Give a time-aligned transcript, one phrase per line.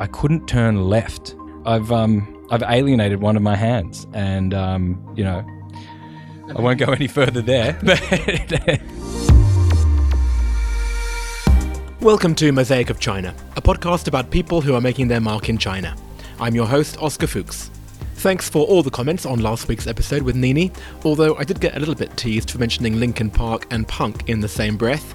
[0.00, 1.34] I couldn't turn left.
[1.66, 5.44] I've um I've alienated one of my hands, and um you know
[6.56, 7.76] I won't go any further there.
[12.00, 15.58] Welcome to Mosaic of China, a podcast about people who are making their mark in
[15.58, 15.96] China.
[16.38, 17.68] I'm your host, Oscar Fuchs.
[18.18, 20.72] Thanks for all the comments on last week's episode with Nini,
[21.04, 24.40] although I did get a little bit teased for mentioning Linkin Park and punk in
[24.40, 25.14] the same breath.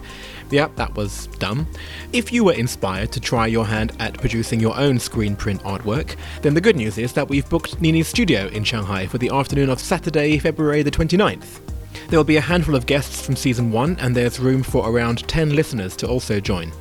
[0.52, 1.68] Yep, that was dumb.
[2.14, 6.16] If you were inspired to try your hand at producing your own screen print artwork,
[6.44, 9.70] then the good news is that we've booked Nini's studio in Shanghai for the afternoon
[9.70, 11.60] of Saturday, February the 29th.
[12.08, 15.28] There will be a handful of guests from season 1, and there's room for around
[15.28, 16.72] 10 listeners to also join.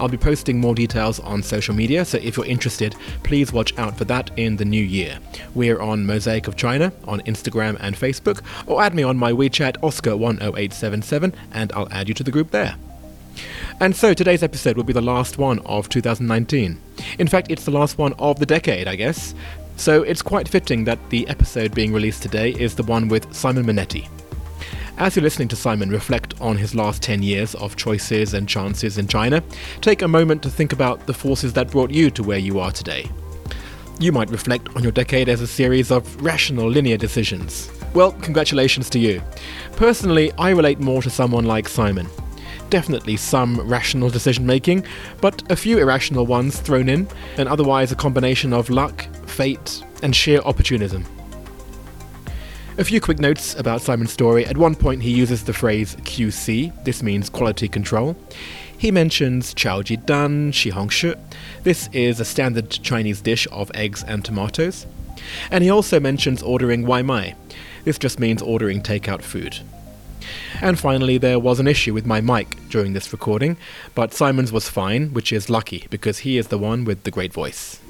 [0.00, 3.98] I'll be posting more details on social media, so if you're interested, please watch out
[3.98, 5.18] for that in the new year.
[5.54, 9.76] We're on Mosaic of China on Instagram and Facebook, or add me on my WeChat
[9.82, 12.76] Oscar10877 and I'll add you to the group there.
[13.78, 16.80] And so today's episode will be the last one of 2019.
[17.18, 19.34] In fact, it's the last one of the decade, I guess.
[19.76, 23.66] So it's quite fitting that the episode being released today is the one with Simon
[23.66, 24.08] Minetti.
[25.00, 28.98] As you're listening to Simon reflect on his last 10 years of choices and chances
[28.98, 29.42] in China,
[29.80, 32.70] take a moment to think about the forces that brought you to where you are
[32.70, 33.10] today.
[33.98, 37.70] You might reflect on your decade as a series of rational linear decisions.
[37.94, 39.22] Well, congratulations to you.
[39.72, 42.06] Personally, I relate more to someone like Simon.
[42.68, 44.84] Definitely some rational decision making,
[45.22, 50.14] but a few irrational ones thrown in, and otherwise a combination of luck, fate, and
[50.14, 51.06] sheer opportunism.
[52.78, 54.46] A few quick notes about Simon's story.
[54.46, 58.16] At one point, he uses the phrase QC, this means quality control.
[58.78, 61.14] He mentions Chao Ji Dan, Shi Hong Shi.
[61.64, 64.86] This is a standard Chinese dish of eggs and tomatoes.
[65.50, 67.34] And he also mentions ordering Wai Mai.
[67.84, 69.58] This just means ordering takeout food.
[70.62, 73.56] And finally, there was an issue with my mic during this recording,
[73.94, 77.32] but Simon's was fine, which is lucky because he is the one with the great
[77.32, 77.80] voice.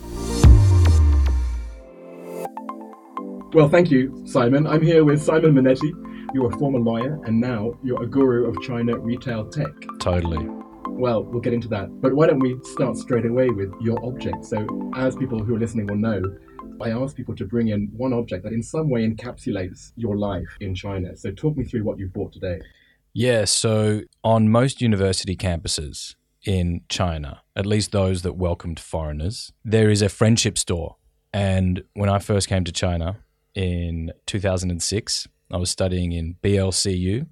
[3.53, 4.65] Well, thank you, Simon.
[4.65, 5.91] I'm here with Simon Minetti.
[6.33, 9.73] You're a former lawyer, and now you're a guru of China retail tech.
[9.99, 10.47] totally.
[10.87, 11.89] Well, we'll get into that.
[12.01, 14.45] But why don't we start straight away with your object?
[14.45, 16.23] So, as people who are listening will know,
[16.81, 20.47] I ask people to bring in one object that in some way encapsulates your life
[20.61, 21.17] in China.
[21.17, 22.61] So, talk me through what you've bought today.
[23.15, 26.15] Yeah, so on most university campuses
[26.47, 30.99] in China, at least those that welcomed foreigners, there is a friendship store.
[31.33, 33.17] And when I first came to China
[33.55, 37.27] in 2006, I was studying in BLCU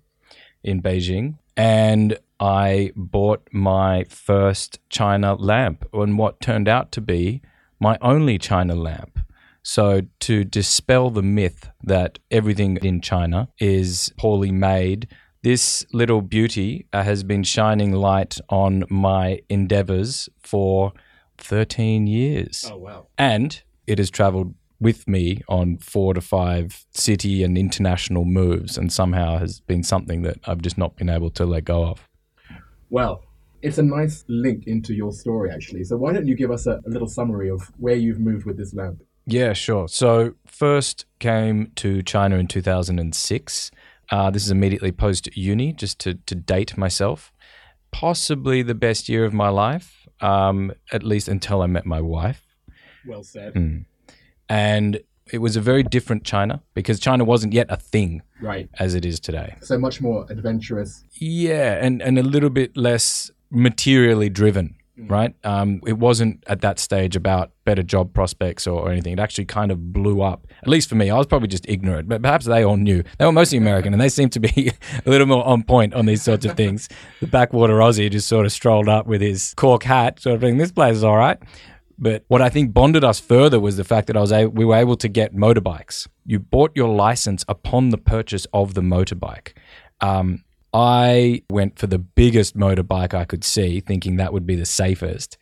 [0.62, 7.42] in Beijing, and I bought my first China lamp, and what turned out to be
[7.80, 9.18] my only China lamp.
[9.62, 15.08] So, to dispel the myth that everything in China is poorly made,
[15.42, 20.92] this little beauty uh, has been shining light on my endeavors for
[21.38, 22.68] 13 years.
[22.70, 23.06] Oh, wow.
[23.16, 28.92] And it has traveled with me on four to five city and international moves, and
[28.92, 32.08] somehow has been something that I've just not been able to let go of.
[32.90, 33.24] Well,
[33.62, 35.84] it's a nice link into your story, actually.
[35.84, 38.56] So, why don't you give us a, a little summary of where you've moved with
[38.56, 39.02] this lamp?
[39.26, 39.88] Yeah, sure.
[39.88, 43.70] So, first came to China in 2006.
[44.10, 47.32] Uh, this is immediately post uni, just to, to date myself.
[47.90, 52.42] Possibly the best year of my life, um, at least until I met my wife.
[53.06, 53.54] Well said.
[53.54, 53.84] Mm.
[54.48, 55.00] And
[55.30, 58.68] it was a very different China because China wasn't yet a thing Right.
[58.78, 59.56] as it is today.
[59.60, 61.04] So much more adventurous.
[61.14, 65.34] Yeah, and, and a little bit less materially driven, right?
[65.44, 69.12] Um, it wasn't at that stage about better job prospects or, or anything.
[69.12, 71.10] It actually kind of blew up, at least for me.
[71.10, 73.02] I was probably just ignorant, but perhaps they all knew.
[73.18, 74.72] They were mostly American and they seemed to be
[75.06, 76.88] a little more on point on these sorts of things.
[77.20, 80.56] The backwater Aussie just sort of strolled up with his cork hat, sort of thinking,
[80.58, 81.36] this place is all right.
[81.98, 84.76] But what I think bonded us further was the fact that I was we were
[84.76, 86.06] able to get motorbikes.
[86.24, 89.54] You bought your license upon the purchase of the motorbike.
[90.00, 94.66] Um, I went for the biggest motorbike I could see, thinking that would be the
[94.66, 95.38] safest.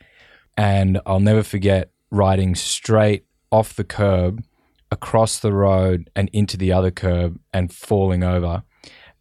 [0.56, 4.42] And I'll never forget riding straight off the curb,
[4.90, 8.62] across the road, and into the other curb and falling over.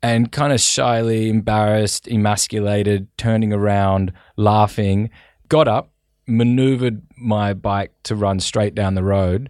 [0.01, 5.09] And kind of shyly, embarrassed, emasculated, turning around, laughing,
[5.49, 5.91] got up,
[6.27, 9.49] maneuvered my bike to run straight down the road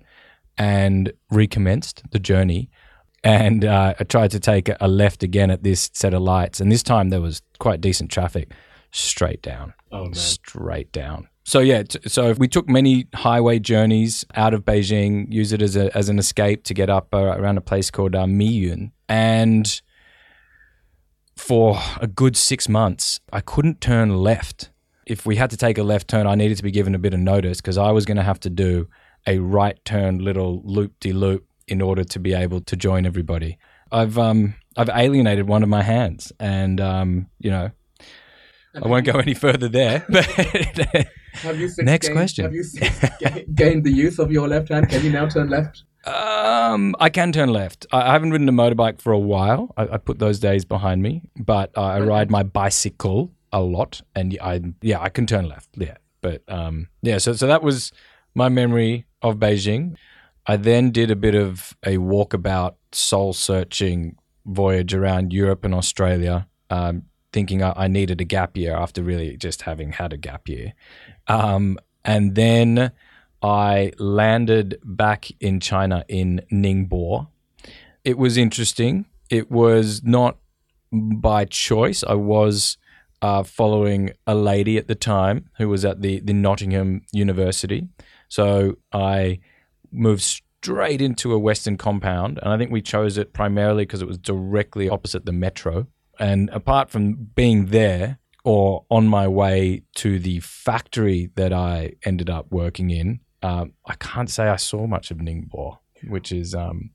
[0.58, 2.70] and recommenced the journey.
[3.24, 6.60] And uh, I tried to take a- left again at this set of lights.
[6.60, 8.52] And this time there was quite decent traffic
[8.92, 10.14] straight down, Oh, man.
[10.14, 11.28] straight down.
[11.44, 15.76] So, yeah, t- so we took many highway journeys out of Beijing, use it as,
[15.76, 18.92] a, as an escape to get up uh, around a place called uh, Miyun.
[19.10, 19.82] And
[21.36, 24.70] for a good six months, I couldn't turn left
[25.06, 27.14] if we had to take a left turn, I needed to be given a bit
[27.14, 28.88] of notice because I was going to have to do
[29.28, 33.58] a right turn little loop de loop in order to be able to join everybody.
[33.92, 37.72] I've um I've alienated one of my hands, and um you know
[38.84, 40.06] I won't go any further there.
[41.44, 42.46] But Have you since Next gained, question.
[42.46, 43.00] Have you since
[43.54, 44.88] gained the use of your left hand?
[44.90, 45.84] Can you now turn left?
[46.06, 47.86] um, I can turn left.
[47.92, 49.74] I, I haven't ridden a motorbike for a while.
[49.76, 54.02] I, I put those days behind me, but uh, I ride my bicycle a lot,
[54.14, 55.70] and I yeah I can turn left.
[55.76, 57.18] Yeah, but um yeah.
[57.18, 57.92] So so that was
[58.36, 59.96] my memory of Beijing.
[60.46, 66.48] I then did a bit of a walkabout, soul searching voyage around Europe and Australia,
[66.70, 67.04] um,
[67.34, 70.74] thinking I, I needed a gap year after really just having had a gap year.
[71.28, 72.92] Um, and then
[73.42, 77.28] I landed back in China in Ningbo.
[78.04, 79.06] It was interesting.
[79.30, 80.38] It was not
[80.92, 82.04] by choice.
[82.04, 82.78] I was
[83.26, 87.88] uh, following a lady at the time who was at the, the Nottingham University.
[88.28, 89.40] So I
[89.92, 92.38] moved straight into a Western compound.
[92.44, 95.88] And I think we chose it primarily because it was directly opposite the metro.
[96.20, 102.30] And apart from being there or on my way to the factory that I ended
[102.30, 106.92] up working in, um, I can't say I saw much of Ningbo, which is, um,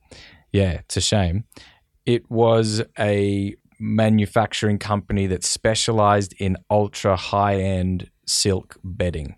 [0.53, 1.43] yeah, it's a shame.
[2.06, 9.37] It was a manufacturing company that specialized in ultra high end silk bedding.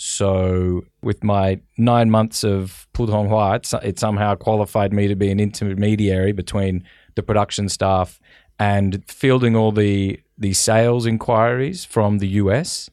[0.00, 5.40] So, with my nine months of Putonghua, it, it somehow qualified me to be an
[5.40, 6.84] intermediary between
[7.16, 8.20] the production staff
[8.60, 12.88] and fielding all the the sales inquiries from the US.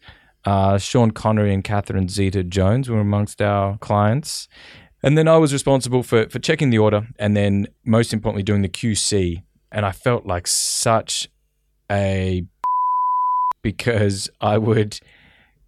[0.46, 4.48] Uh, Sean Connery and Catherine Zeta Jones were amongst our clients.
[5.04, 8.64] And then I was responsible for, for checking the order and then, most importantly, doing
[8.64, 9.44] the QC.
[9.76, 11.30] And I felt like such
[11.92, 12.44] a
[13.62, 15.00] because I would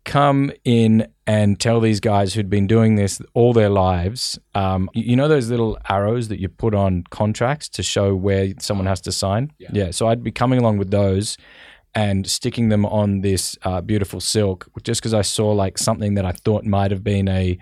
[0.06, 4.40] come in and tell these guys who'd been doing this all their lives.
[4.56, 8.88] Um, you know those little arrows that you put on contracts to show where someone
[8.88, 9.52] has to sign?
[9.60, 9.92] Yeah.
[9.92, 11.38] So I'd be coming along with those
[11.94, 16.26] and sticking them on this uh, beautiful silk just because I saw like something that
[16.26, 17.58] I thought might have been a,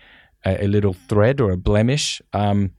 [0.46, 2.22] a, a little thread or a blemish.
[2.34, 2.72] Um,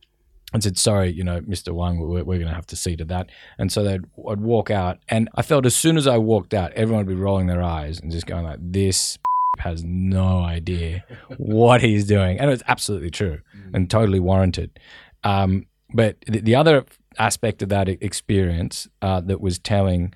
[0.53, 1.73] and said, sorry, you know, Mr.
[1.73, 3.31] Wang, we're, we're going to have to see to that.
[3.59, 4.99] And so they'd I'd walk out.
[5.09, 7.99] And I felt as soon as I walked out, everyone would be rolling their eyes
[8.01, 9.19] and just going like, this
[9.59, 11.05] has no idea
[11.37, 12.39] what he's doing.
[12.39, 13.41] And it's absolutely true
[13.75, 14.79] and totally warranted.
[15.25, 16.85] Um, but the, the other
[17.19, 20.15] aspect of that experience uh, that was telling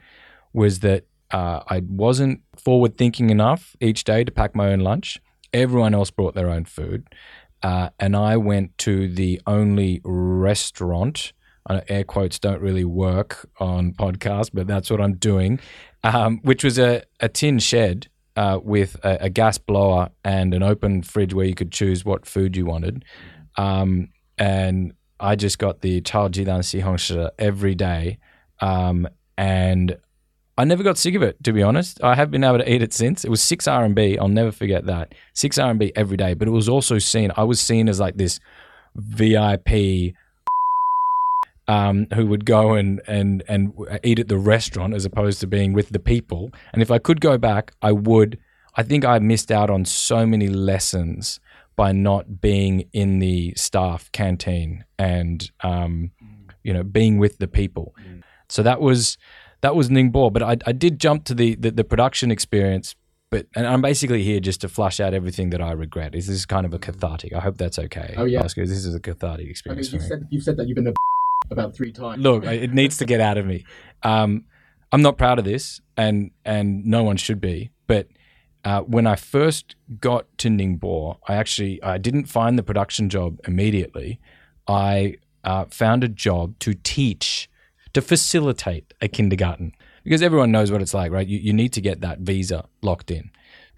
[0.52, 5.20] was that uh, I wasn't forward thinking enough each day to pack my own lunch.
[5.52, 7.06] Everyone else brought their own food.
[7.62, 11.32] Uh, and I went to the only restaurant.
[11.68, 15.60] Uh, air quotes don't really work on podcasts, but that's what I'm doing,
[16.02, 20.62] um, which was a, a tin shed uh, with a, a gas blower and an
[20.62, 23.04] open fridge where you could choose what food you wanted.
[23.56, 24.08] Um,
[24.38, 28.18] and I just got the Chao Jidan Si Hong Shi every day.
[28.60, 29.96] Um, and
[30.60, 32.04] I never got sick of it, to be honest.
[32.04, 33.24] I have been able to eat it since.
[33.24, 34.18] It was six RMB.
[34.20, 35.14] I'll never forget that.
[35.32, 36.34] Six RMB every day.
[36.34, 38.40] But it was also seen, I was seen as like this
[38.94, 40.12] VIP
[41.66, 43.72] um, who would go and, and, and
[44.04, 46.52] eat at the restaurant as opposed to being with the people.
[46.74, 48.38] And if I could go back, I would.
[48.76, 51.40] I think I missed out on so many lessons
[51.74, 56.10] by not being in the staff canteen and, um,
[56.62, 57.94] you know, being with the people.
[58.50, 59.16] So that was
[59.60, 60.32] that was Ningbo.
[60.32, 62.94] But I, I did jump to the, the the production experience.
[63.30, 66.12] But and I'm basically here just to flush out everything that I regret.
[66.12, 67.32] This is kind of a cathartic.
[67.32, 68.14] I hope that's okay.
[68.16, 68.42] Oh, yeah.
[68.42, 68.66] Oscar.
[68.66, 70.08] This is a cathartic I mean, experience you for me.
[70.08, 70.94] said you said that you've been a
[71.50, 72.22] about three times.
[72.22, 73.64] Look, it needs to get out of me.
[74.02, 74.44] Um,
[74.92, 77.70] I'm not proud of this, and and no one should be.
[77.86, 78.08] But
[78.64, 83.38] uh, when I first got to Ningbo, I actually I didn't find the production job
[83.46, 84.20] immediately.
[84.66, 87.48] I uh, found a job to teach,
[87.92, 89.72] to facilitate a kindergarten
[90.04, 91.26] because everyone knows what it's like, right?
[91.26, 93.30] You, you need to get that visa locked in.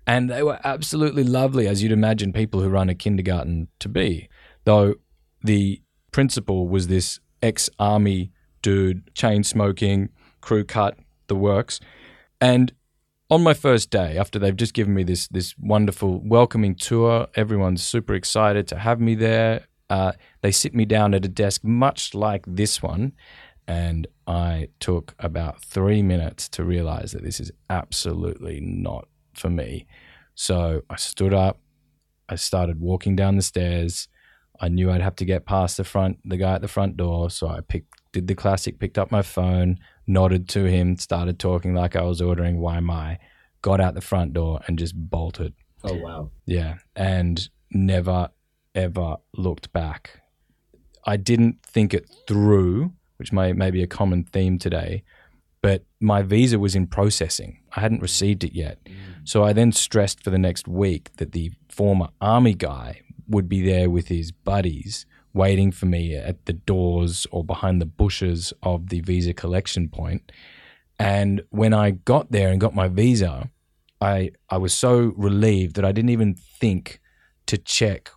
[0.06, 4.28] And they were absolutely lovely, as you'd imagine people who run a kindergarten to be.
[4.64, 4.94] Though
[5.42, 10.08] the principal was this ex army dude, chain smoking,
[10.40, 11.80] crew cut, the works.
[12.40, 12.72] And
[13.30, 17.82] on my first day, after they've just given me this this wonderful welcoming tour, everyone's
[17.82, 19.66] super excited to have me there.
[19.90, 23.12] Uh, they sit me down at a desk much like this one,
[23.66, 29.86] and I took about three minutes to realize that this is absolutely not for me.
[30.34, 31.60] So I stood up,
[32.28, 34.08] I started walking down the stairs.
[34.60, 37.30] I knew I'd have to get past the front, the guy at the front door.
[37.30, 41.74] So I picked, did the classic, picked up my phone, nodded to him, started talking
[41.74, 43.18] like I was ordering Wai Mai,
[43.60, 45.54] got out the front door, and just bolted.
[45.84, 46.30] Oh wow.
[46.46, 48.28] Yeah, and never
[48.74, 50.20] ever looked back.
[51.04, 52.92] I didn't think it through,
[53.22, 55.04] which may, may be a common theme today,
[55.60, 57.60] but my visa was in processing.
[57.76, 58.02] I hadn't mm.
[58.02, 58.84] received it yet.
[58.84, 58.94] Mm.
[59.22, 63.64] So I then stressed for the next week that the former army guy would be
[63.64, 68.88] there with his buddies waiting for me at the doors or behind the bushes of
[68.88, 70.32] the visa collection point.
[70.98, 73.48] And when I got there and got my visa,
[74.00, 77.00] I I was so relieved that I didn't even think
[77.46, 78.10] to check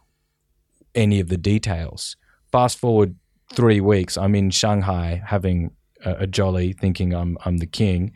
[0.95, 2.17] any of the details.
[2.51, 3.17] Fast forward
[3.55, 5.71] three weeks, I'm in Shanghai having
[6.03, 8.11] a, a jolly, thinking I'm I'm the king,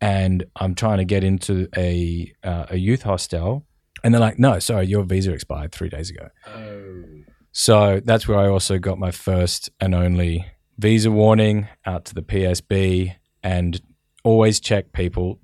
[0.00, 3.66] and I'm trying to get into a uh, a youth hostel,
[4.02, 7.04] and they're like, "No, sorry, your visa expired three days ago." Oh.
[7.52, 10.46] So that's where I also got my first and only
[10.78, 13.80] visa warning out to the PSB, and
[14.22, 15.38] always check people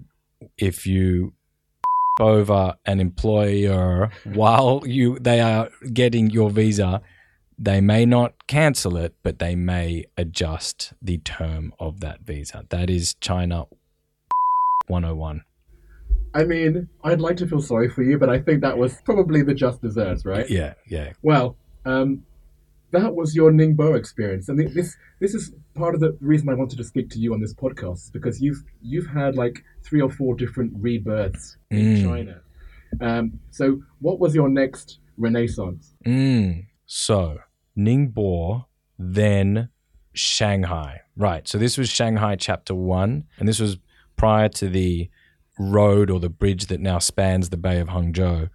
[0.59, 1.33] if you
[2.21, 7.03] over an employer while you they are getting your visa
[7.59, 12.91] they may not cancel it but they may adjust the term of that visa that
[12.91, 13.65] is china
[14.89, 15.43] 101
[16.35, 19.41] I mean, I'd like to feel sorry for you, but I think that was probably
[19.43, 20.49] the just deserts, right?
[20.51, 22.25] yeah yeah Well, um,
[22.91, 26.55] that was your Ningbo experience, and thi- this this is part of the reason I
[26.55, 30.11] wanted to speak to you on this podcast, because you've you've had like three or
[30.11, 32.05] four different rebirths in Mm.
[32.05, 32.41] China.
[33.01, 35.95] Um, so, what was your next renaissance?
[36.05, 36.67] Mm.
[36.87, 37.39] So
[37.77, 38.67] Ningbo,
[38.99, 39.69] then
[40.13, 41.03] Shanghai.
[41.17, 41.47] Right.
[41.47, 43.77] So this was Shanghai chapter one, and this was
[44.17, 45.11] prior to the
[45.59, 48.51] road or the bridge that now spans the Bay of Hangzhou.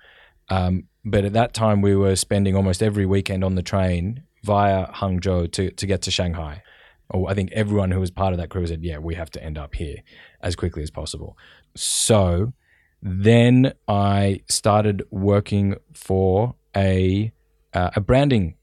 [0.49, 4.87] Um, but at that time, we were spending almost every weekend on the train via
[4.87, 6.61] Hangzhou to, to get to Shanghai.
[7.09, 9.43] Or I think everyone who was part of that crew said, yeah, we have to
[9.43, 9.97] end up here
[10.41, 11.37] as quickly as possible.
[11.75, 12.53] So
[13.01, 17.31] then I started working for a
[17.73, 18.55] uh, a branding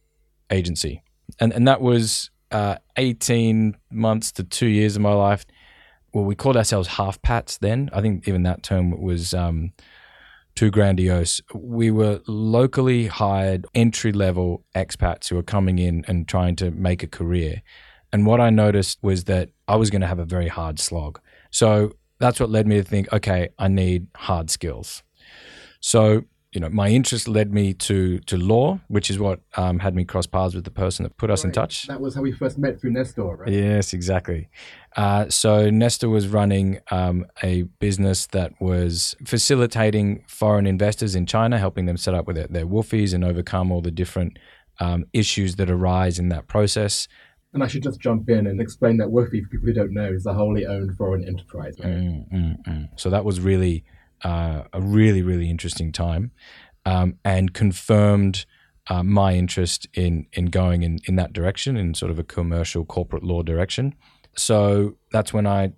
[0.51, 1.03] agency,
[1.41, 5.45] and and that was uh, eighteen months to two years of my life.
[6.13, 7.91] Well, we called ourselves half pats then.
[7.93, 9.73] I think even that term was um,
[10.55, 11.41] too grandiose.
[11.55, 17.03] We were locally hired entry level expats who were coming in and trying to make
[17.03, 17.63] a career.
[18.13, 21.21] And what I noticed was that I was going to have a very hard slog.
[21.51, 25.03] So that's what led me to think, okay, I need hard skills.
[25.81, 26.25] So,
[26.59, 30.05] you know, my interest led me to to law, which is what um, had me
[30.05, 31.87] cross paths with the person that put us in touch.
[31.87, 33.49] That was how we first met through Nestor, right?
[33.49, 34.49] Yes, exactly.
[34.97, 41.59] Uh, so Nestor was running um, a business that was facilitating foreign investors in China,
[41.59, 44.37] helping them set up with their, their woofies and overcome all the different
[44.81, 47.07] um, issues that arise in that process.
[47.55, 50.11] And I should just jump in and explain that Woofy, for people who don't know,
[50.13, 51.77] is a wholly owned foreign enterprise.
[51.79, 51.95] Right?
[51.95, 52.89] Mm, mm, mm.
[52.97, 53.85] So that was really
[54.25, 56.31] uh, a really really interesting time,
[56.85, 58.47] um, and confirmed
[58.89, 62.85] uh, my interest in in going in in that direction, in sort of a commercial
[62.85, 63.95] corporate law direction.
[64.37, 65.73] So that's when I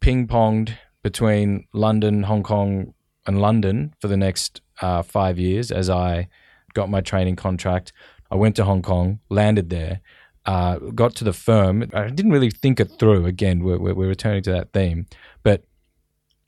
[0.00, 2.94] ping ponged between London, Hong Kong,
[3.26, 6.28] and London for the next uh, five years as I
[6.74, 7.92] got my training contract.
[8.30, 10.00] I went to Hong Kong, landed there,
[10.46, 11.90] uh, got to the firm.
[11.92, 13.26] I didn't really think it through.
[13.26, 15.06] Again, we're, we're, we're returning to that theme,
[15.42, 15.64] but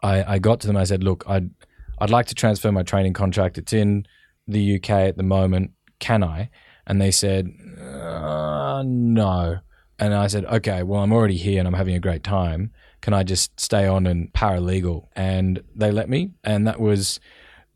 [0.03, 0.77] I, I got to them.
[0.77, 1.51] I said, "Look, I'd
[1.99, 3.59] I'd like to transfer my training contract.
[3.59, 4.07] It's in
[4.47, 5.73] the UK at the moment.
[5.99, 6.51] Can I?"
[6.87, 7.49] And they said,
[7.81, 9.59] uh, "No."
[9.99, 12.73] And I said, "Okay, well, I'm already here and I'm having a great time.
[13.01, 17.21] Can I just stay on and paralegal?" And they let me, and that was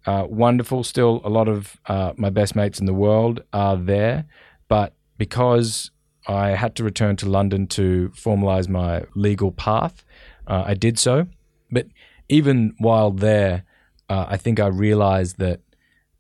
[0.07, 0.83] uh, wonderful.
[0.83, 4.27] Still, a lot of uh, my best mates in the world are there,
[4.69, 5.91] but because
[6.27, 10.05] I had to return to London to formalize my legal path,
[10.47, 11.27] uh, I did so.
[11.71, 11.87] But
[12.29, 13.65] even while there,
[14.09, 15.61] uh, I think I realized that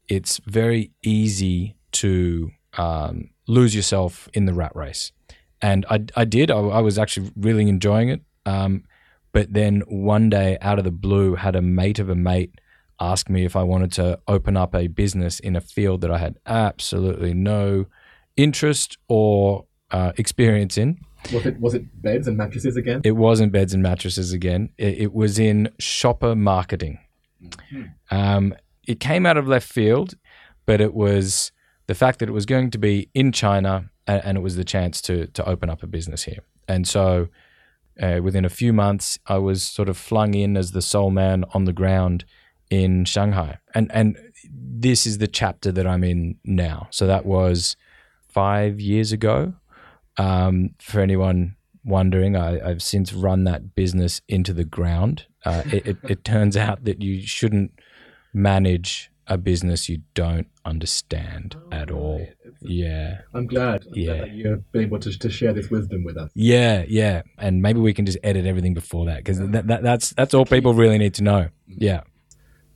[0.08, 5.12] it's very easy to um, lose yourself in the rat race.
[5.62, 6.50] And I, I did.
[6.50, 8.20] I, I was actually really enjoying it.
[8.44, 8.84] Um,
[9.32, 12.52] but then one day, out of the blue, had a mate of a mate
[12.98, 16.18] ask me if I wanted to open up a business in a field that I
[16.18, 17.86] had absolutely no
[18.36, 20.98] interest or uh, experience in.
[21.32, 23.00] Was it was it beds and mattresses again?
[23.04, 24.70] It wasn't beds and mattresses again.
[24.78, 26.98] It, it was in shopper marketing.
[28.10, 28.54] Um,
[28.86, 30.14] it came out of left field,
[30.64, 31.52] but it was
[31.86, 34.64] the fact that it was going to be in China and, and it was the
[34.64, 36.40] chance to to open up a business here.
[36.68, 37.28] And so,
[38.00, 41.44] uh, within a few months, I was sort of flung in as the sole man
[41.54, 42.24] on the ground
[42.70, 43.58] in Shanghai.
[43.74, 44.16] And and
[44.50, 46.88] this is the chapter that I'm in now.
[46.90, 47.76] So that was
[48.28, 49.54] five years ago.
[50.18, 52.36] Um, for anyone wondering.
[52.36, 55.26] I, I've since run that business into the ground.
[55.44, 57.72] Uh, it, it, it turns out that you shouldn't
[58.32, 62.26] manage a business you don't understand at all.
[62.62, 63.18] Yeah.
[63.34, 64.18] I'm glad Yeah.
[64.18, 66.30] that you've been able to, to share this wisdom with us.
[66.34, 70.10] Yeah, yeah, and maybe we can just edit everything before that because that, that, that's
[70.10, 71.48] that's all people really need to know.
[71.66, 72.02] Yeah,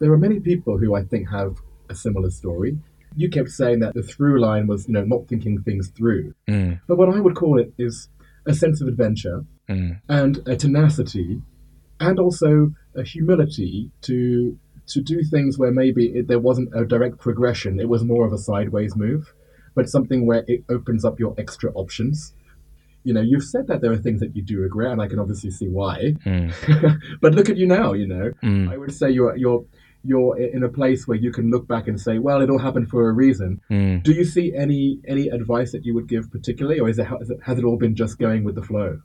[0.00, 1.56] There are many people who I think have
[1.88, 2.78] a similar story.
[3.16, 6.34] You kept saying that the through line was, you know, not thinking things through.
[6.48, 6.80] Mm.
[6.86, 8.08] But what I would call it is
[8.46, 10.00] a sense of adventure Mm.
[10.08, 11.40] and a tenacity
[12.00, 17.18] and also a humility to to do things where maybe it, there wasn't a direct
[17.20, 19.32] progression it was more of a sideways move
[19.76, 22.34] but something where it opens up your extra options
[23.04, 25.20] you know you've said that there are things that you do regret and i can
[25.20, 26.52] obviously see why Mm.
[27.20, 28.72] but look at you now you know Mm.
[28.72, 29.64] i would say you're you're
[30.04, 32.88] you're in a place where you can look back and say well it all happened
[32.88, 34.02] for a reason Mm.
[34.02, 37.30] do you see any any advice that you would give particularly or is it, has
[37.30, 39.00] it has it all been just going with the flow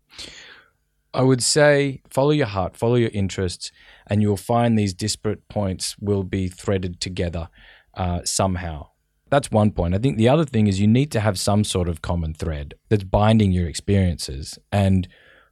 [1.13, 3.71] I would say follow your heart, follow your interests,
[4.05, 7.47] and you'll find these disparate points will be threaded together
[7.93, 8.87] uh, somehow.
[9.29, 9.95] That's one point.
[9.95, 12.73] I think the other thing is you need to have some sort of common thread
[12.89, 14.59] that's binding your experiences.
[14.73, 15.07] And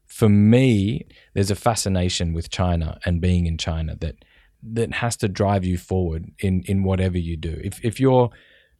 [0.05, 4.23] for me, there's a fascination with China and being in China that
[4.71, 7.59] that has to drive you forward in in whatever you do.
[7.63, 8.29] If if you're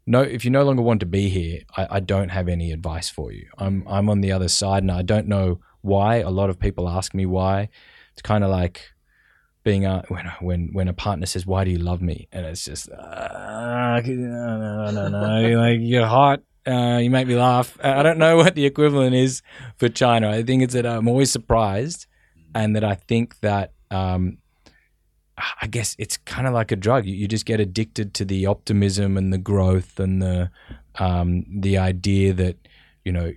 [0.05, 3.09] no if you no longer want to be here, I, I don't have any advice
[3.09, 3.47] for you.
[3.57, 6.17] I'm I'm on the other side and I don't know why.
[6.17, 7.69] A lot of people ask me why.
[8.13, 8.93] It's kind of like
[9.63, 12.65] being a, when when when a partner says, "Why do you love me?" and it's
[12.65, 16.41] just uh, no no no no like you're hot.
[16.65, 17.77] Uh, you make me laugh.
[17.83, 19.41] I don't know what the equivalent is
[19.77, 20.29] for China.
[20.31, 22.07] I think it's that I'm always surprised,
[22.55, 24.37] and that I think that um,
[25.61, 27.05] I guess it's kind of like a drug.
[27.05, 30.49] You, you just get addicted to the optimism and the growth and the
[30.99, 32.67] um, the idea that
[33.03, 33.33] you know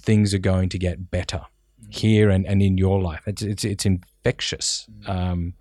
[0.00, 1.42] things are going to get better
[1.88, 3.22] here and, and in your life.
[3.26, 4.86] It's it's it's infectious.
[5.06, 5.54] Um,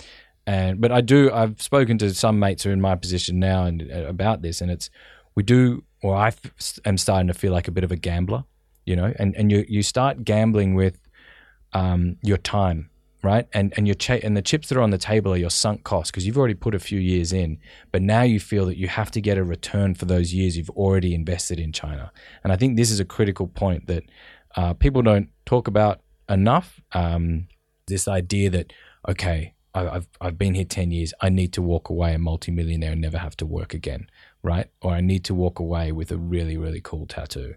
[0.48, 1.32] and but I do.
[1.32, 4.62] I've spoken to some mates who are in my position now and uh, about this,
[4.62, 4.90] and it's
[5.36, 5.84] we do.
[6.04, 8.44] Or I f- am starting to feel like a bit of a gambler,
[8.86, 10.98] you know, and and you you start gambling with
[11.74, 12.90] um, your time,
[13.24, 13.48] right?
[13.54, 15.84] And and your cha- and the chips that are on the table are your sunk
[15.84, 17.60] costs because you've already put a few years in,
[17.92, 20.70] but now you feel that you have to get a return for those years you've
[20.72, 22.12] already invested in China.
[22.44, 24.04] And I think this is a critical point that
[24.56, 26.82] uh, people don't talk about enough.
[26.94, 27.48] Um,
[27.88, 28.74] this idea that
[29.08, 32.94] okay, I, I've I've been here ten years, I need to walk away a multimillionaire
[32.94, 34.10] and never have to work again,
[34.44, 34.68] right?
[34.82, 37.56] Or I need to walk away with a really really cool tattoo.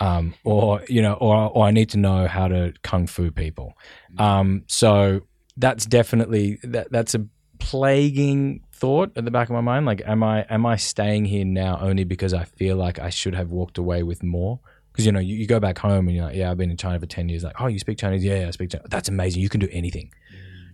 [0.00, 3.74] Um, or you know, or or I need to know how to kung fu people.
[4.18, 5.20] Um, so
[5.56, 7.26] that's definitely that that's a
[7.58, 9.86] plaguing thought at the back of my mind.
[9.86, 13.34] Like, am I am I staying here now only because I feel like I should
[13.34, 14.60] have walked away with more?
[14.92, 16.76] Because you know, you, you go back home and you're like, yeah, I've been in
[16.76, 17.42] China for ten years.
[17.44, 18.24] Like, oh, you speak Chinese?
[18.24, 18.86] Yeah, yeah I speak Chinese.
[18.90, 19.42] That's amazing.
[19.42, 20.12] You can do anything.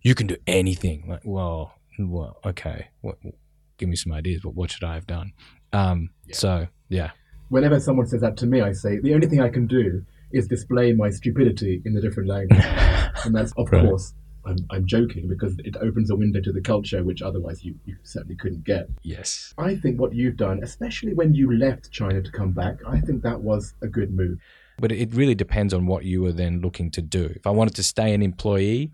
[0.02, 1.04] You can do anything.
[1.08, 2.88] Like, well, well, okay.
[3.02, 3.18] What,
[3.78, 4.40] give me some ideas.
[4.42, 5.32] But what should I have done?
[5.72, 7.10] Um, So yeah,
[7.50, 10.46] whenever someone says that to me, I say the only thing I can do is
[10.48, 12.58] display my stupidity in the different language,
[13.24, 13.84] and that's of Right.
[13.84, 14.14] course
[14.46, 17.96] I'm, I'm joking because it opens a window to the culture which otherwise you, you
[18.04, 18.88] certainly couldn't get.
[19.02, 23.00] yes, I think what you've done, especially when you left China to come back, I
[23.00, 24.38] think that was a good move.
[24.78, 27.24] but it really depends on what you were then looking to do.
[27.36, 28.92] If I wanted to stay an employee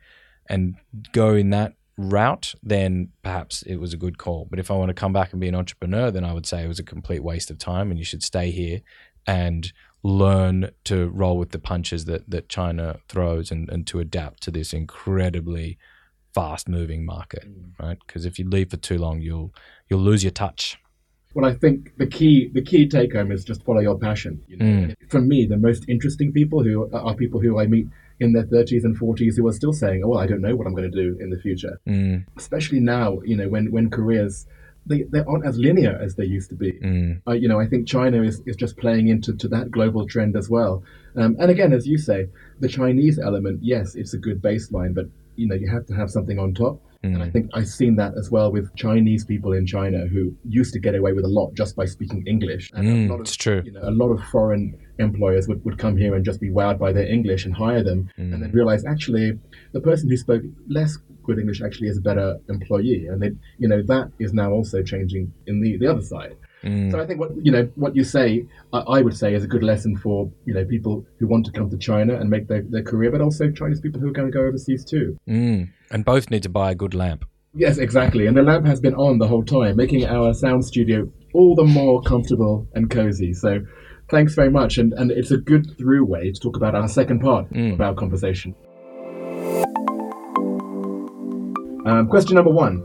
[0.48, 0.74] and
[1.12, 4.46] go in that route, then perhaps it was a good call.
[4.48, 6.62] But if I want to come back and be an entrepreneur, then I would say
[6.62, 8.80] it was a complete waste of time and you should stay here
[9.26, 14.42] and learn to roll with the punches that, that China throws and, and to adapt
[14.44, 15.78] to this incredibly
[16.34, 17.72] fast moving market, mm.
[17.82, 17.98] right?
[18.06, 19.54] Because if you leave for too long, you'll
[19.88, 20.78] you'll lose your touch.
[21.36, 24.40] Well, I think the key the key take home is just follow your passion.
[24.48, 24.64] You know?
[24.64, 24.96] Mm.
[25.10, 27.88] For me, the most interesting people who are people who I meet
[28.20, 30.66] in their 30s and 40s who are still saying, "Oh, well, I don't know what
[30.66, 34.46] I'm going to do in the future." Mm, Especially now, you know, when when careers
[34.86, 36.72] they, they aren't as linear as they used to be.
[36.72, 40.06] mm, Uh, you know, I think China is, is just playing into to that global
[40.06, 40.84] trend as well.
[41.16, 42.28] Um, and again, as you say,
[42.60, 46.08] the Chinese element, yes, it's a good baseline, but you know, you have to have
[46.10, 46.80] something on top.
[47.14, 50.34] And I mm, think I've seen that as well with Chinese people in China who
[50.48, 52.70] used to get away with a lot just by speaking English.
[52.74, 53.62] And a mm, lot of, it's true.
[53.64, 56.78] you know, a lot of foreign employers would, would come here and just be wowed
[56.78, 58.32] by their English and hire them, Mm.
[58.32, 59.38] and then realize actually
[59.72, 63.68] the person who spoke less good English actually is a better employee, and then you
[63.68, 66.36] know that is now also changing in the the other side.
[66.66, 66.90] Mm.
[66.90, 69.46] So I think what you know what you say, I, I would say, is a
[69.46, 72.62] good lesson for you know people who want to come to China and make their,
[72.62, 75.16] their career, but also Chinese people who are going to go overseas too.
[75.28, 75.70] Mm.
[75.90, 77.24] And both need to buy a good lamp.
[77.54, 78.26] Yes, exactly.
[78.26, 81.64] And the lamp has been on the whole time, making our sound studio all the
[81.64, 83.32] more comfortable and cozy.
[83.32, 83.60] So
[84.08, 87.18] Thanks very much, and, and it's a good through way to talk about our second
[87.20, 88.54] part of our conversation.
[91.84, 92.78] Um, question number one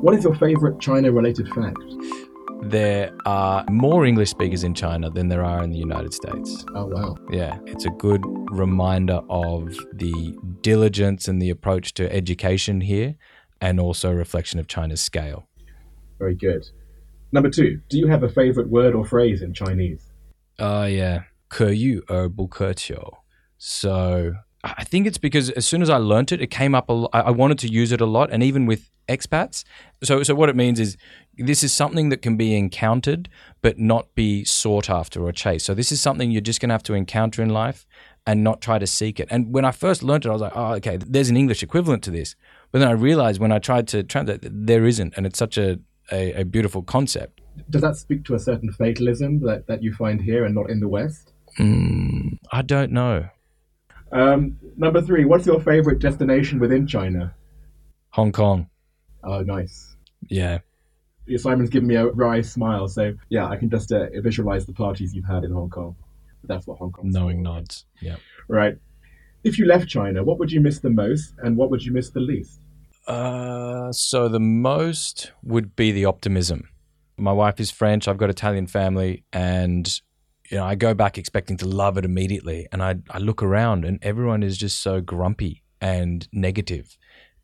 [0.00, 1.78] What is your favorite China related fact?
[2.61, 6.65] There are more English speakers in China than there are in the United States.
[6.75, 7.15] Oh, wow.
[7.31, 13.15] Yeah, it's a good reminder of the diligence and the approach to education here,
[13.61, 15.47] and also a reflection of China's scale.
[16.19, 16.65] Very good.
[17.31, 20.11] Number two Do you have a favorite word or phrase in Chinese?
[20.59, 21.25] Oh, yeah.
[21.47, 23.19] 可遇而不可求.
[23.57, 24.33] So
[24.63, 27.09] I think it's because as soon as I learnt it, it came up a lot.
[27.13, 29.63] I wanted to use it a lot, and even with expats.
[30.03, 30.97] So, so what it means is
[31.38, 33.28] this is something that can be encountered,
[33.62, 35.66] but not be sought after or chased.
[35.66, 37.86] So this is something you're just going to have to encounter in life
[38.26, 39.28] and not try to seek it.
[39.30, 42.04] And when I first learned it, I was like, oh, okay, there's an English equivalent
[42.04, 42.36] to this.
[42.70, 45.78] But then I realized when I tried to translate, there isn't, and it's such a,
[46.10, 47.40] a, a beautiful concept.
[47.68, 50.80] Does that speak to a certain fatalism that, that you find here and not in
[50.80, 51.32] the West?
[51.58, 53.28] Mm, I don't know.
[54.10, 57.34] Um, number three, what's your favorite destination within China?
[58.10, 58.68] Hong Kong.
[59.24, 59.96] Oh, nice.
[60.28, 60.58] Yeah.
[61.36, 65.14] Simon's given me a wry smile, so yeah, I can just uh, visualize the parties
[65.14, 65.96] you've had in Hong Kong.
[66.44, 67.10] That's what Hong Kong.
[67.10, 67.84] Knowing nods.
[68.00, 68.16] Yeah.
[68.48, 68.76] Right.
[69.44, 72.10] If you left China, what would you miss the most, and what would you miss
[72.10, 72.60] the least?
[73.06, 76.68] Uh, so the most would be the optimism.
[77.16, 78.08] My wife is French.
[78.08, 80.00] I've got Italian family, and
[80.50, 83.84] you know I go back expecting to love it immediately, and I I look around,
[83.84, 86.96] and everyone is just so grumpy and negative,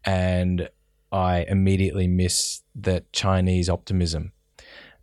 [0.05, 0.69] and
[1.11, 4.33] I immediately miss that Chinese optimism.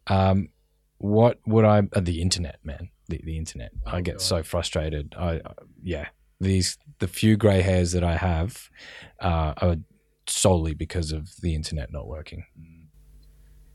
[0.08, 0.50] Um,
[0.98, 1.84] what would I?
[1.94, 2.90] Uh, the internet, man.
[3.08, 3.72] The, the internet.
[3.86, 4.22] I get God.
[4.22, 5.16] so frustrated.
[5.18, 5.42] I, I
[5.84, 6.08] yeah.
[6.40, 8.70] These the few grey hairs that I have
[9.20, 9.76] uh, are
[10.28, 12.46] solely because of the internet not working.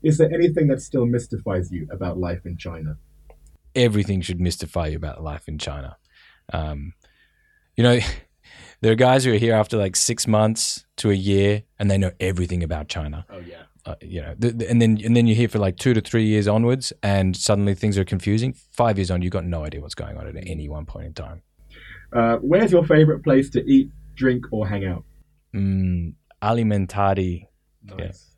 [0.03, 2.97] Is there anything that still mystifies you about life in China?
[3.75, 5.97] Everything should mystify you about life in China.
[6.51, 6.93] Um,
[7.75, 7.99] you know,
[8.81, 11.97] there are guys who are here after like six months to a year, and they
[11.97, 13.25] know everything about China.
[13.29, 13.63] Oh yeah.
[13.83, 16.01] Uh, you know, th- th- and then and then you're here for like two to
[16.01, 18.53] three years onwards, and suddenly things are confusing.
[18.71, 21.13] Five years on, you've got no idea what's going on at any one point in
[21.13, 21.41] time.
[22.13, 25.03] Uh, where's your favorite place to eat, drink, or hang out?
[25.55, 26.13] Mm,
[26.43, 27.47] alimentari.
[27.83, 28.35] Nice.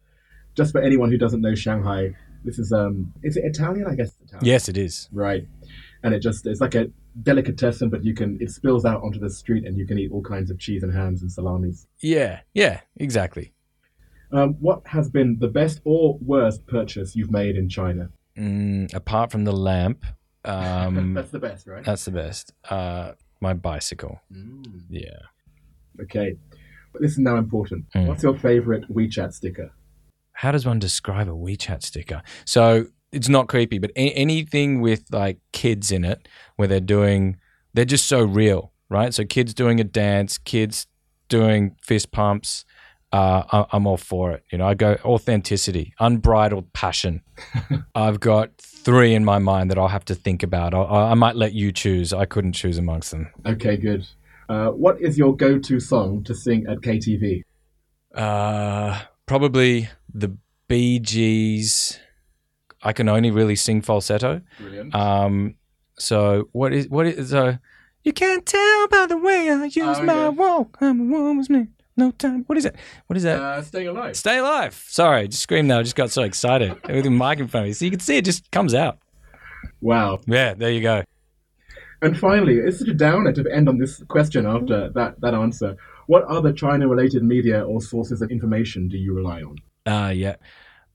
[0.56, 3.88] Just for anyone who doesn't know Shanghai, this is um, is it Italian?
[3.88, 4.46] I guess Italian.
[4.46, 5.10] Yes, it is.
[5.12, 5.46] Right.
[6.04, 6.88] And it just it's like a
[7.22, 10.22] delicatessen, but you can it spills out onto the street, and you can eat all
[10.22, 11.88] kinds of cheese and hams and salamis.
[12.00, 13.54] Yeah, yeah, exactly.
[14.32, 18.10] Um, what has been the best or worst purchase you've made in China?
[18.38, 20.04] Mm, apart from the lamp,
[20.44, 21.84] um, That's the best, right?
[21.86, 22.52] that's the best.
[22.68, 24.20] Uh, my bicycle.
[24.32, 24.64] Mm.
[24.90, 25.20] Yeah.
[26.02, 26.36] Okay.
[26.92, 27.86] But this is now important.
[27.96, 28.08] Mm.
[28.08, 29.72] What's your favorite WeChat sticker?
[30.36, 32.22] how does one describe a WeChat sticker?
[32.44, 37.38] So it's not creepy, but a- anything with like kids in it, where they're doing,
[37.74, 39.14] they're just so real, right?
[39.14, 40.88] So kids doing a dance, kids
[41.30, 42.66] doing fist pumps.
[43.12, 44.44] Uh, I- I'm all for it.
[44.52, 47.22] You know, I go authenticity, unbridled passion.
[47.96, 50.74] I've got three in my mind that I'll have to think about.
[50.74, 52.12] I, I might let you choose.
[52.12, 53.30] I couldn't choose amongst them.
[53.46, 54.08] Okay, good.
[54.50, 57.44] Uh, what is your go-to song to sing at KTV?
[58.16, 60.36] Uh, probably the
[60.68, 62.00] Bee Gees.
[62.84, 64.42] I can only really sing falsetto.
[64.60, 64.94] Brilliant.
[64.94, 65.56] Um,
[65.98, 67.58] so what is what is uh?
[68.04, 70.28] You can't tell by the way I use Oh, my yeah.
[70.30, 70.78] walk.
[70.82, 71.70] I'm a woman's man.
[71.96, 72.44] No time.
[72.48, 72.76] What is it?
[73.08, 73.40] What is that?
[73.40, 74.16] Uh, staying alive.
[74.18, 74.74] Stay alive.
[74.88, 75.78] Sorry, just screamed there.
[75.80, 78.00] I just got so excited with the mic in front of me, so you can
[78.00, 78.98] see it just comes out.
[79.82, 80.20] Wow.
[80.28, 81.04] Yeah, there you go.
[82.02, 85.78] And finally, it's such a downer to end on this question after that, that answer.
[86.08, 89.56] What other China-related media or sources of information do you rely on?
[89.86, 90.36] Uh yeah.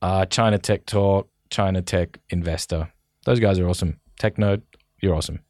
[0.02, 2.92] Uh, China Tech Talk, China Tech Investor.
[3.24, 4.00] Those guys are awesome.
[4.18, 4.62] Tech Node,
[5.00, 5.40] you're awesome.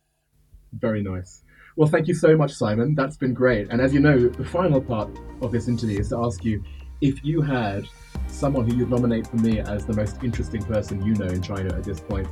[0.72, 1.42] Very nice.
[1.76, 2.94] Well, thank you so much, Simon.
[2.94, 3.68] That's been great.
[3.70, 6.62] And as you know, the final part of this interview is to ask you
[7.00, 7.84] if you had
[8.26, 11.74] someone who you'd nominate for me as the most interesting person you know in China
[11.74, 12.28] at this point.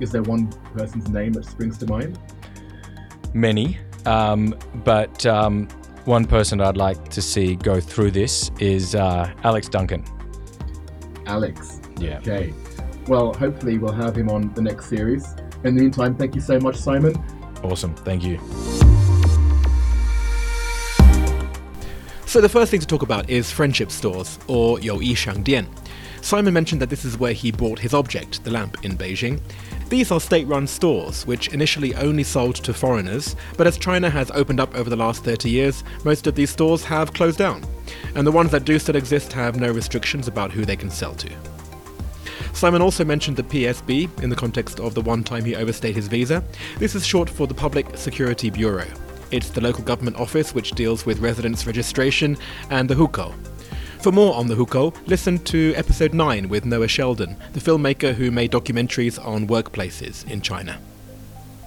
[0.00, 2.18] Is there one person's name that springs to mind?
[3.36, 5.68] many, um, but um,
[6.04, 10.04] one person I'd like to see go through this is uh, Alex Duncan.
[11.26, 11.80] Alex.
[11.98, 12.18] Yeah.
[12.18, 12.52] Okay.
[13.08, 15.34] Well, hopefully we'll have him on the next series.
[15.64, 17.14] In the meantime, thank you so much, Simon.
[17.62, 17.94] Awesome.
[17.96, 18.38] Thank you.
[22.26, 25.66] So the first thing to talk about is friendship stores, or Youyi Shangdian.
[26.20, 29.40] Simon mentioned that this is where he bought his object, the lamp, in Beijing.
[29.88, 34.58] These are state-run stores, which initially only sold to foreigners, but as China has opened
[34.58, 37.64] up over the last 30 years, most of these stores have closed down.
[38.16, 41.14] And the ones that do still exist have no restrictions about who they can sell
[41.14, 41.30] to.
[42.56, 46.08] Simon also mentioned the PSB in the context of the one time he overstayed his
[46.08, 46.42] visa.
[46.78, 48.86] This is short for the Public Security Bureau.
[49.30, 52.38] It's the local government office which deals with residence registration
[52.70, 53.34] and the hukou.
[54.00, 58.30] For more on the hukou, listen to episode 9 with Noah Sheldon, the filmmaker who
[58.30, 60.80] made documentaries on workplaces in China.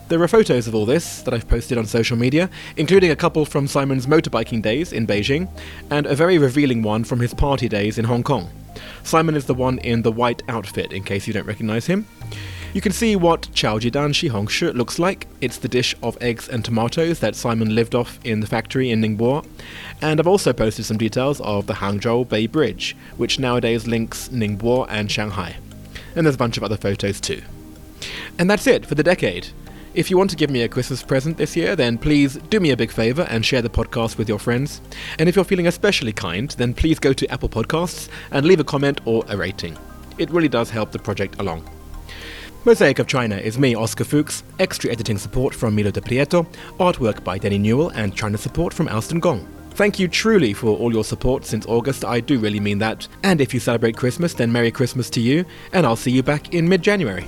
[0.10, 3.46] There are photos of all this that I've posted on social media, including a couple
[3.46, 5.48] from Simon's motorbiking days in Beijing,
[5.92, 8.50] and a very revealing one from his party days in Hong Kong.
[9.04, 12.08] Simon is the one in the white outfit, in case you don't recognize him.
[12.74, 15.28] You can see what Chaojidan Shihongshi looks like.
[15.42, 19.02] It's the dish of eggs and tomatoes that Simon lived off in the factory in
[19.02, 19.46] Ningbo.
[20.02, 24.88] And I've also posted some details of the Hangzhou Bay Bridge, which nowadays links Ningbo
[24.90, 25.58] and Shanghai.
[26.16, 27.44] And there's a bunch of other photos too.
[28.40, 29.50] And that's it for the decade.
[29.96, 32.70] If you want to give me a Christmas present this year, then please do me
[32.70, 34.82] a big favour and share the podcast with your friends.
[35.18, 38.64] And if you're feeling especially kind, then please go to Apple Podcasts and leave a
[38.64, 39.76] comment or a rating.
[40.20, 41.68] It really does help the project along.
[42.66, 46.46] Mosaic of China is me, Oscar Fuchs, extra editing support from Milo de Prieto,
[46.78, 49.48] artwork by Denny Newell, and China support from Alston Gong.
[49.72, 53.08] Thank you truly for all your support since August, I do really mean that.
[53.24, 56.54] And if you celebrate Christmas, then Merry Christmas to you, and I'll see you back
[56.54, 57.26] in mid January.